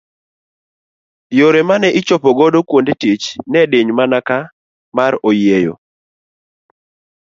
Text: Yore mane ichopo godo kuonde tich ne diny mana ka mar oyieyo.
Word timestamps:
Yore 1.39 1.61
mane 1.69 1.87
ichopo 1.99 2.29
godo 2.37 2.59
kuonde 2.67 2.93
tich 3.01 3.25
ne 3.51 3.61
diny 3.71 3.89
mana 3.97 4.17
ka 4.27 4.37
mar 4.95 5.13
oyieyo. 5.29 5.73